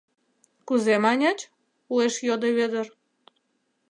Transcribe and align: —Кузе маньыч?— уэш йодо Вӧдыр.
—Кузе 0.67 0.95
маньыч?— 1.03 1.39
уэш 1.93 2.13
йодо 2.27 2.49
Вӧдыр. 2.57 2.87